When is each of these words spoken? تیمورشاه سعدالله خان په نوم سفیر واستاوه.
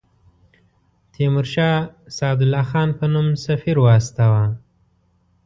تیمورشاه 1.13 1.77
سعدالله 2.17 2.63
خان 2.69 2.89
په 2.97 3.05
نوم 3.13 3.27
سفیر 3.45 3.77
واستاوه. 3.81 4.45